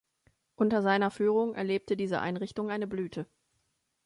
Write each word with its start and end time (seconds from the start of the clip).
Unter 0.55 0.81
seiner 0.81 1.11
Führung 1.11 1.53
erlebte 1.53 1.95
diese 1.95 2.21
Einrichtung 2.21 2.71
eine 2.71 2.87
Blüte. 2.87 3.27